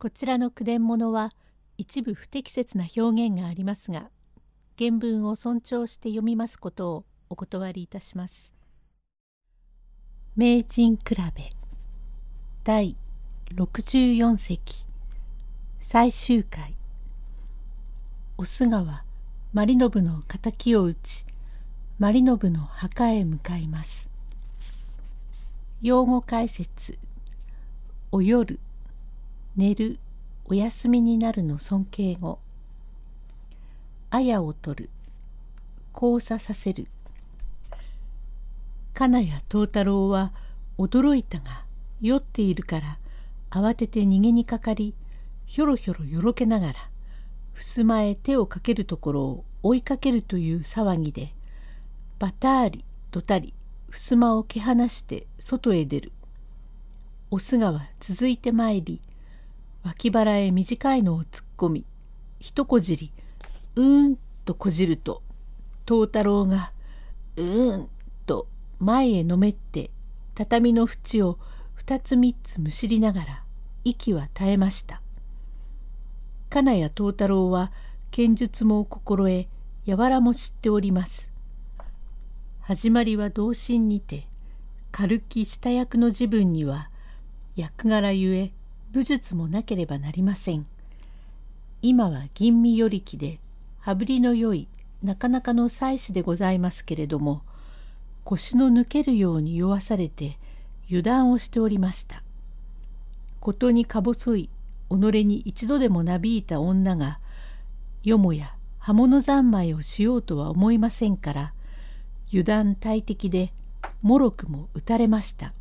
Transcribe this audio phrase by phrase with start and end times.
[0.00, 1.32] こちらの句伝物は
[1.76, 4.10] 一部不適切な表現がありますが
[4.78, 8.54] 原文を尊重して読みますことをお断りいたします。
[10.36, 11.48] 名人比べ
[12.62, 12.96] 第
[13.56, 14.86] 64席
[15.80, 16.76] 最終回
[18.36, 19.02] お菅は
[19.52, 21.26] マリノブの敵を討ち
[21.98, 24.08] マリノブの墓へ向かいます。
[25.82, 27.00] 用語解説
[28.12, 28.60] お夜
[29.58, 29.98] 寝る
[30.44, 32.38] お休みになるの尊敬語。
[34.08, 34.90] あやを取る。
[35.92, 36.86] 交差させる。
[38.94, 40.32] 金谷藤太郎は
[40.78, 41.64] 驚いたが
[42.00, 42.98] 酔っているから
[43.50, 44.94] 慌てて逃げにかかり
[45.46, 46.74] ひょろひょろよろけながら
[47.56, 51.34] 襖へ手をかけるところを追いかけるという騒ぎで
[52.20, 53.54] バターリとたり
[53.90, 56.12] 襖を蹴放して外へ出る。
[57.32, 59.00] お菅は続いて参り
[59.88, 61.86] 脇腹へ短いのを突っ込み
[62.40, 63.10] 一こじり
[63.74, 65.22] うーんとこじると
[65.86, 66.72] 藤太郎が
[67.36, 67.88] うーん
[68.26, 69.90] と前へのめって
[70.34, 71.38] 畳の縁を
[71.74, 73.42] 二つ三つむしりながら
[73.82, 75.00] 息は絶えました。
[76.50, 77.72] 金谷藤太郎は
[78.10, 79.46] 剣術も心得
[79.86, 81.32] 柔らも知っております。
[82.60, 84.26] 始まりは同心にて
[84.92, 86.90] 軽き下役の自分には
[87.56, 88.52] 役柄ゆえ
[88.92, 90.66] 武術もなければなりません。
[91.82, 93.38] 今は吟味よりきで
[93.78, 94.68] 羽振りの良い
[95.02, 97.42] なかなかの妻子でございますけれども
[98.24, 100.38] 腰の抜けるように酔わされて
[100.88, 102.22] 油断をしておりました。
[103.40, 104.50] ことにか細い
[104.90, 107.20] 己に一度でもなびいた女が
[108.02, 111.52] よもや刃物三昧をしようとは思いませんから
[112.28, 113.52] 油断大敵で
[114.02, 115.52] もろくも打たれました。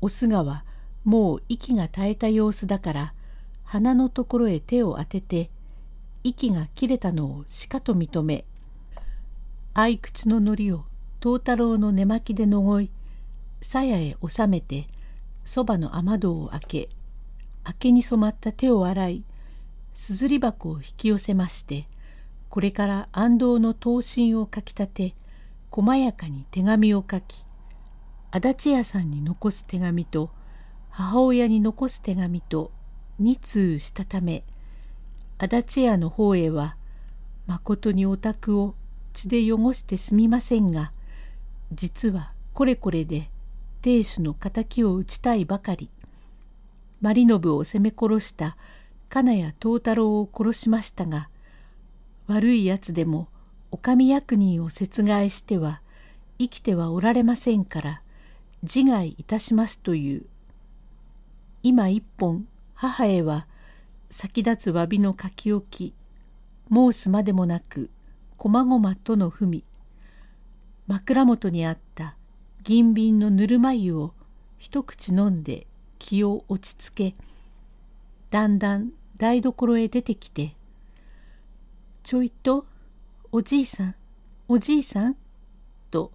[0.00, 0.64] お菅は
[1.04, 3.14] もう息が絶えた様子だから
[3.64, 5.50] 鼻のところへ手を当てて
[6.22, 8.44] 息が切れたのをしかと認め
[9.72, 10.84] 合口ののりを
[11.22, 12.90] 藤太郎の寝巻きでのごい
[13.62, 14.86] 鞘へ収めて
[15.44, 16.88] そばの雨戸を開け
[17.66, 19.24] 明けに染まった手を洗い
[19.94, 21.86] すずり箱を引き寄せまして
[22.48, 25.14] これから安藤の刀身をかきたて
[25.70, 27.44] 細やかに手紙を書き
[28.32, 30.30] 足立屋さんに残す手紙と
[30.90, 32.72] 母親に残す手紙と
[33.20, 34.44] 2通したため
[35.38, 36.76] 足立屋の方へは
[37.46, 38.74] まことにお宅を
[39.12, 40.92] 血で汚してすみませんが
[41.72, 43.30] 実はこれこれで
[43.82, 45.90] 亭主の敵を討ちたいばかり。
[47.00, 48.56] マリノブを攻め殺した
[49.08, 51.30] 金谷藤太郎を殺しましたが
[52.26, 53.28] 悪いやつでも
[53.70, 55.80] お上役人を殺害しては
[56.38, 58.02] 生きてはおられませんから
[58.62, 60.26] 自害いたしますという
[61.62, 63.46] 今一本母へは
[64.08, 65.94] 先立つ詫びの書き置き
[66.72, 67.90] 申すまでもなく
[68.38, 69.62] こまごまとの文。
[70.86, 72.16] 枕元にあった
[72.62, 74.14] 銀瓶のぬるま湯を
[74.58, 75.66] 一口飲んで
[75.98, 77.14] 気を落ち着け。
[78.30, 80.56] だんだん台所へ出てきて
[82.02, 82.64] 「ちょいと
[83.32, 83.94] おじいさん
[84.48, 85.16] おじいさん」
[85.90, 86.10] と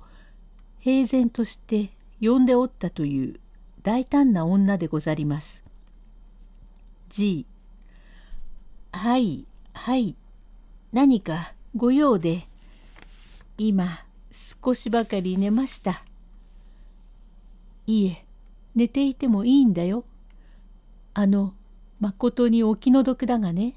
[0.80, 3.40] 平然として呼んでおったという。
[3.86, 5.64] 大胆な女でござります。
[7.08, 7.46] G
[8.92, 10.16] はいはい
[10.92, 12.48] 何かご用で
[13.60, 16.04] 今少しばかり寝ました。
[17.86, 18.26] いえ
[18.74, 20.04] 寝ていてもいいんだよ。
[21.14, 21.54] あの
[22.00, 23.76] まことにお気の毒だがね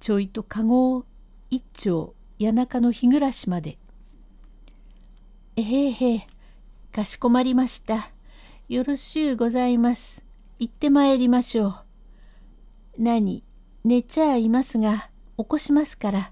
[0.00, 1.04] ちょいと籠を
[1.50, 3.76] 一丁谷中の日暮らしまで。
[5.56, 6.26] えへへ
[6.92, 8.10] かしこまりました。
[8.72, 10.24] よろしゅうございます。
[10.58, 11.76] 行ってまいりましょう。
[12.96, 13.44] 何、
[13.84, 16.30] 寝ちゃいますが、起こしますから。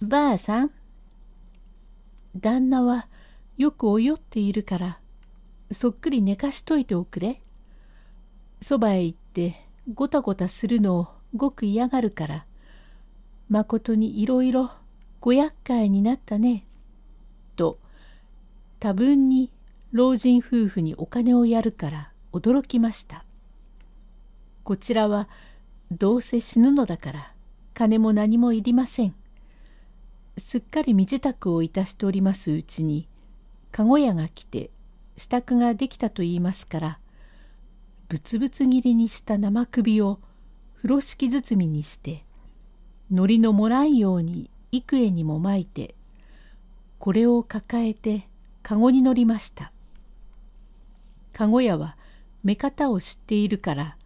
[0.00, 0.70] ばあさん。
[2.34, 3.08] 旦那は
[3.58, 4.98] よくおよっているから、
[5.70, 7.42] そっくり寝かしといておくれ。
[8.62, 12.46] そばへ行ってごたごたするのをごく嫌がるから、
[13.50, 14.70] まことにいろいろ
[15.20, 16.66] ご厄介になったね。
[17.54, 17.78] と
[18.80, 19.50] 多分に
[19.94, 23.24] 老人夫婦にお金をやるから驚きました。
[24.64, 25.28] こちらは
[25.92, 27.32] どうせ死ぬのだから
[27.74, 29.14] 金も何もいりません。
[30.36, 33.06] すっかり身支度をいたしておりますうちに
[33.70, 34.70] 籠屋が来て
[35.16, 36.98] 支度ができたと言いますから
[38.08, 40.18] ぶつぶつ切りにした生首を
[40.78, 42.24] 風呂敷包みにして
[43.12, 45.94] 海苔のもらんように幾重にも巻いて
[46.98, 48.28] これを抱えて
[48.64, 49.70] 籠に乗りました。
[51.34, 51.98] 籠屋は
[52.42, 53.96] 目方を知っているから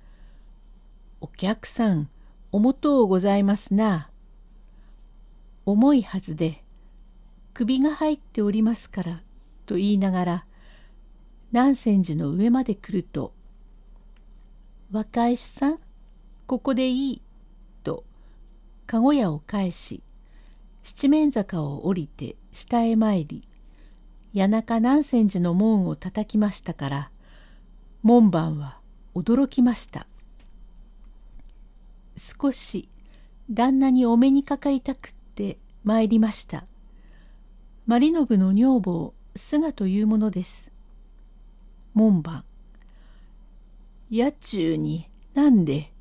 [1.21, 2.09] お客さん、
[2.53, 4.09] おもとうございますな。
[5.67, 6.63] 重いはずで、
[7.55, 9.23] 首が入っておりますから、
[9.67, 10.47] と言いながら、
[11.51, 13.33] 南泉寺の上まで来ると、
[14.93, 15.79] 若い主さん、
[16.47, 17.23] ここでいい、
[17.83, 18.05] と、
[18.87, 20.05] かご屋を返し、
[20.85, 23.49] 七面坂を降りて下へ参り、
[24.37, 27.11] 谷中南泉寺の門を叩きましたから、
[28.03, 28.79] 門番は
[29.15, 30.06] 驚きました。
[32.17, 32.89] 少し
[33.50, 36.65] 旦那にお目にかかりたくって参りました。
[37.87, 40.71] マリノブの女房、菅というものです。
[41.95, 42.45] 門番。
[44.11, 45.93] 野中になんで？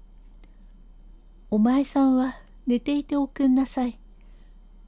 [1.49, 2.35] お前さんは
[2.65, 3.97] 寝ていておくんなさい。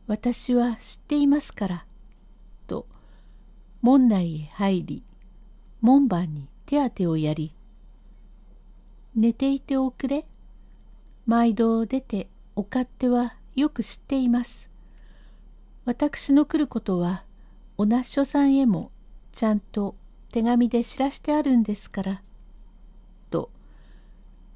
[0.08, 1.86] 私は知っていますから。
[2.68, 2.88] と
[3.82, 5.04] 門内へ入り
[5.82, 7.52] 門番に手当てをやり
[9.18, 10.28] 「寝ていておくれ
[11.26, 14.70] 毎度出てお勝手はよく知っています。
[15.86, 17.26] 私の来ることは
[17.76, 18.92] おなっしょさんへも
[19.32, 19.96] ちゃんと
[20.32, 22.22] 手紙で知らしてあるんですから」
[23.32, 23.50] と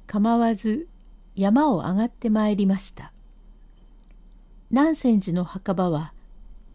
[0.06, 0.86] 構わず
[1.34, 3.12] 山を上がってまいりました
[4.70, 6.14] 南泉寺の墓場は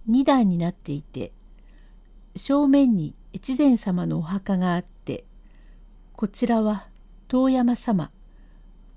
[0.06, 1.32] 二段になっていて
[2.36, 5.24] 正面に越前様のお墓があって
[6.20, 6.86] こちらは
[7.30, 8.12] 遠山様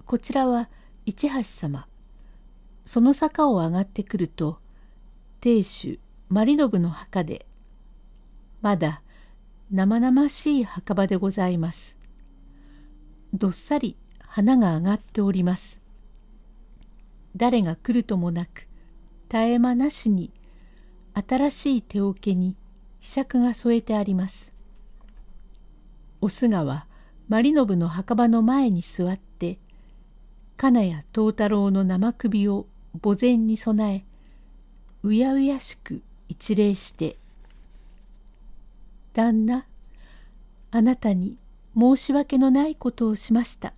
[0.07, 0.69] こちらは
[1.07, 1.87] 市橋様
[2.85, 4.59] その坂を上がってくると
[5.41, 7.47] 亭主マ信の墓で
[8.61, 9.03] まだ
[9.71, 11.97] 生々しい墓場でございます。
[13.33, 13.95] どっさり
[14.27, 15.81] 花が上がっております。
[17.37, 18.67] 誰が来るともなく
[19.29, 20.33] 絶え間なしに
[21.15, 22.57] 新しい手桶に
[23.01, 24.53] 柄杓が添えてあります。
[26.21, 26.87] お菅は
[27.33, 29.57] マリノブの墓場の前に座って
[30.59, 32.67] 金谷藤太郎の生首を
[33.03, 34.05] 墓前に備え
[35.03, 37.17] うやうやしく一礼して
[39.15, 39.65] 旦那、
[40.73, 41.39] あなたに
[41.75, 43.73] 申し訳のないことをしました。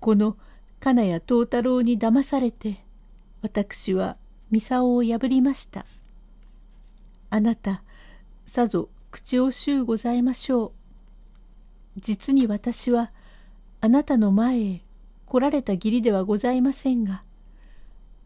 [0.00, 0.36] この
[0.80, 2.82] 金谷藤太郎に騙されて、
[3.40, 4.16] 私は
[4.50, 5.86] 三竿を破りました。
[7.30, 7.84] あなた、
[8.46, 10.85] さぞ口をしゅうございましょう。
[11.98, 13.10] 実に私は、
[13.80, 14.82] あなたの前へ
[15.26, 17.22] 来られた義理ではございませんが、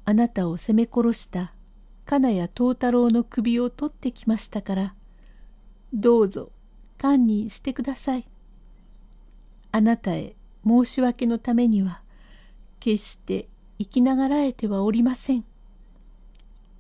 [0.05, 1.53] あなたを責め殺した
[2.05, 4.95] 金谷藤太郎の首を取ってきましたから、
[5.93, 6.51] どうぞ
[6.99, 8.27] 堪忍してください。
[9.73, 10.35] あなたへ
[10.67, 12.03] 申し訳のためには
[12.81, 15.45] 決して生きながらえてはおりません。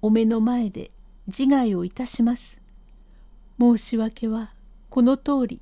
[0.02, 0.90] お目の前で
[1.26, 2.60] 自害をいたします。
[3.60, 4.52] 申し訳は
[4.88, 5.60] この通り。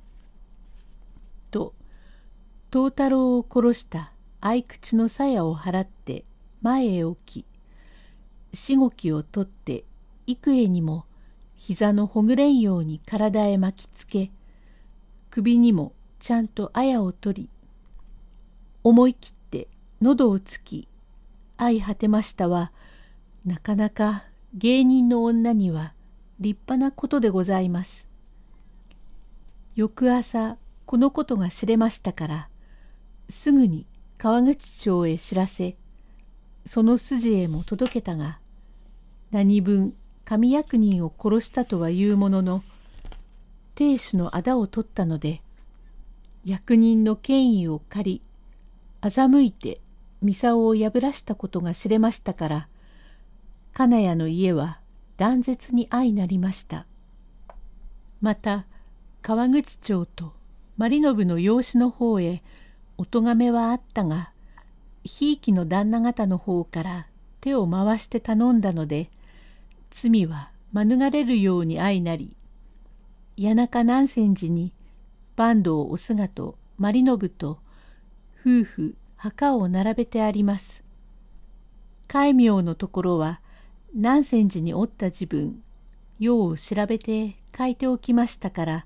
[1.51, 1.73] と
[2.71, 6.23] 藤太郎を殺した合口の鞘を払って
[6.61, 7.45] 前へ置き
[8.53, 9.83] しごきを取って
[10.27, 11.05] 幾重にも
[11.55, 14.31] 膝のほぐれんように体へ巻きつけ
[15.29, 17.49] 首にもちゃんと綾を取り
[18.83, 19.67] 思い切って
[20.01, 20.87] 喉をつき
[21.57, 22.71] 相果てましたは
[23.45, 25.93] なかなか芸人の女には
[26.39, 28.07] 立派なことでございます。
[29.75, 30.57] 翌朝
[30.89, 32.49] このことが知れましたから
[33.29, 33.85] すぐに
[34.17, 35.75] 川口町へ知らせ
[36.65, 38.39] その筋へも届けたが
[39.29, 39.93] 何分
[40.25, 42.63] 神役人を殺したとは言うものの
[43.75, 45.43] 亭主の仇を取ったので
[46.43, 48.21] 役人の権威を借り
[49.07, 49.81] 欺いて
[50.23, 52.67] ミサオを破らしたことが知れましたから
[53.73, 54.79] 金谷の家は
[55.17, 56.87] 断絶に相なりました。
[58.21, 58.65] また
[59.21, 60.38] 川口町と
[60.79, 62.41] マリノの養子の方へ
[62.97, 64.31] お咎めはあったが
[65.03, 67.07] ひいきの旦那方の方から
[67.41, 69.09] 手を回して頼んだので
[69.89, 72.37] 罪は免れるように相なり
[73.37, 74.71] 谷中南泉寺に
[75.35, 77.59] 坂東お姿とマリノブと
[78.39, 80.85] 夫婦墓を並べてあります。
[82.07, 83.41] 戒名のところは
[83.93, 85.61] 南泉寺におった自分
[86.19, 88.85] 世を調べて書いておきましたから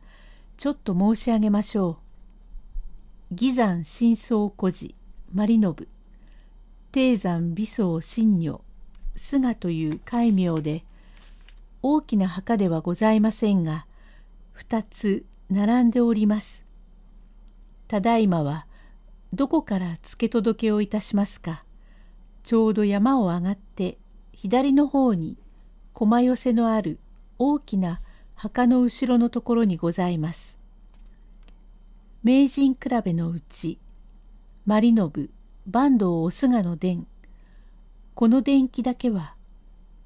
[0.58, 1.98] ちょっと申し上げましょ
[3.32, 3.36] う。
[3.36, 4.96] 義山真相孤児
[5.34, 5.88] マリノブ
[6.92, 8.62] 低山美僧真女
[9.16, 10.84] 菅という戒名で
[11.82, 13.88] 大きな墓ではございませんが
[14.58, 16.66] 2つ並んでおります。
[17.88, 18.68] ただいまは
[19.34, 21.66] どこから付け届けをいたしますか
[22.44, 23.98] ちょうど山を上がって
[24.32, 25.38] 左の方に
[25.94, 27.00] 駒寄せのある
[27.40, 28.02] 大きな
[28.44, 30.58] 墓の後ろのところにございます。
[32.24, 33.80] 名人比べのうち
[34.66, 35.30] マリノブ
[35.66, 37.08] 坂東お菅の伝
[38.16, 39.36] この伝記だけは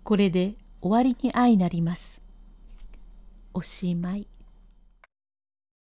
[0.03, 0.53] これで
[0.83, 2.21] 終わりに相なります。
[3.55, 4.27] おしまい。